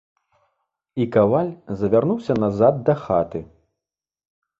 І 1.03 1.05
каваль 1.15 1.51
завярнуўся 1.81 2.33
назад 2.45 2.81
да 2.87 2.93
хаты. 3.03 3.39